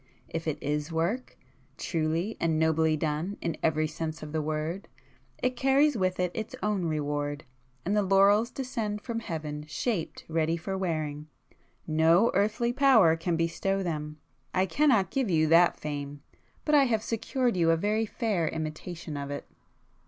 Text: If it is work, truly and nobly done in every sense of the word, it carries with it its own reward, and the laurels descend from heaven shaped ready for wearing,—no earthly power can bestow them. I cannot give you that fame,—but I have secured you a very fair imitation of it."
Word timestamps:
If 0.27 0.47
it 0.47 0.57
is 0.63 0.91
work, 0.91 1.37
truly 1.77 2.35
and 2.39 2.57
nobly 2.57 2.97
done 2.97 3.37
in 3.39 3.55
every 3.61 3.85
sense 3.87 4.23
of 4.23 4.31
the 4.31 4.41
word, 4.41 4.87
it 5.43 5.55
carries 5.55 5.95
with 5.95 6.19
it 6.19 6.31
its 6.33 6.55
own 6.63 6.85
reward, 6.85 7.43
and 7.85 7.95
the 7.95 8.01
laurels 8.01 8.49
descend 8.49 9.01
from 9.03 9.19
heaven 9.19 9.63
shaped 9.67 10.25
ready 10.27 10.57
for 10.57 10.75
wearing,—no 10.75 12.31
earthly 12.33 12.73
power 12.73 13.15
can 13.15 13.35
bestow 13.35 13.83
them. 13.83 14.17
I 14.55 14.65
cannot 14.65 15.11
give 15.11 15.29
you 15.29 15.45
that 15.49 15.77
fame,—but 15.77 16.73
I 16.73 16.85
have 16.85 17.03
secured 17.03 17.55
you 17.55 17.69
a 17.69 17.77
very 17.77 18.07
fair 18.07 18.47
imitation 18.47 19.15
of 19.15 19.29
it." 19.29 19.45